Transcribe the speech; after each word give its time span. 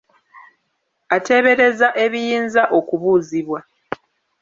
Ateebereza 1.15 1.87
ebiyinza 2.03 2.63
okubuuzibwa. 2.77 3.59